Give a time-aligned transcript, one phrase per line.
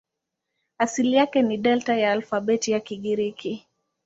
[0.77, 3.67] Asili yake ni Delta ya alfabeti ya Kigiriki.